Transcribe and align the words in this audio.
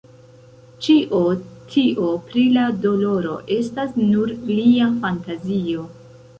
Ĉio 0.85 1.19
tio 1.73 2.09
pri 2.31 2.47
la 2.57 2.65
doloro 2.87 3.37
estas 3.59 3.95
nur 4.09 4.35
lia 4.51 4.91
fantazio. 5.07 5.89